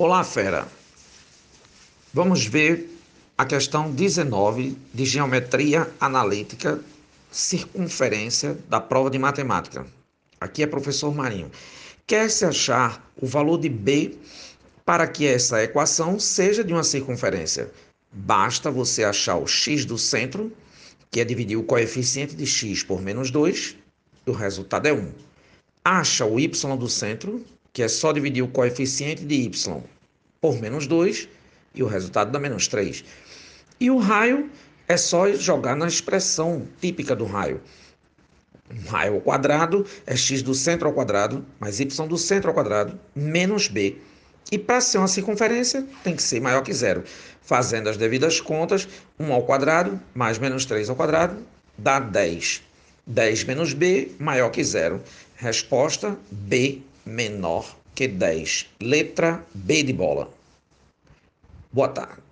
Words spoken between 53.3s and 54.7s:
menos b maior que